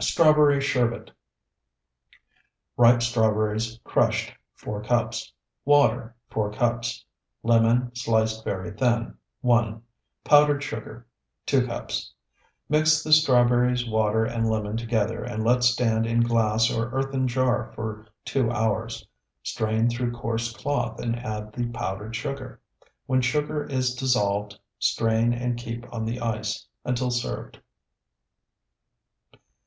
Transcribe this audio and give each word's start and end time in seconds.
STRAWBERRY 0.00 0.62
SHERBET 0.62 1.10
Ripe 2.78 3.02
strawberries, 3.02 3.78
crushed, 3.84 4.32
4 4.54 4.82
cups. 4.82 5.34
Water, 5.66 6.16
4 6.30 6.52
cups. 6.52 7.04
Lemon, 7.42 7.94
sliced 7.94 8.44
very 8.46 8.70
thin, 8.70 9.14
1. 9.42 9.82
Powdered 10.24 10.62
sugar, 10.64 11.06
2 11.44 11.66
cups. 11.66 12.14
Mix 12.66 13.02
the 13.02 13.12
strawberries, 13.12 13.86
water, 13.86 14.24
and 14.24 14.48
lemon 14.48 14.78
together, 14.78 15.22
and 15.22 15.44
let 15.44 15.62
stand 15.62 16.06
in 16.06 16.20
glass 16.22 16.70
or 16.70 16.88
earthen 16.90 17.28
jar 17.28 17.70
for 17.74 18.06
two 18.24 18.50
hours; 18.50 19.06
strain 19.42 19.90
through 19.90 20.12
coarse 20.12 20.50
cloth 20.56 20.98
and 20.98 21.14
add 21.18 21.52
the 21.52 21.66
powdered 21.72 22.16
sugar. 22.16 22.58
When 23.04 23.20
sugar 23.20 23.64
is 23.66 23.94
dissolved 23.94 24.58
strain 24.78 25.34
and 25.34 25.58
keep 25.58 25.84
on 25.92 26.06
the 26.06 26.20
ice 26.20 26.66
until 26.86 27.10
served. 27.10 27.60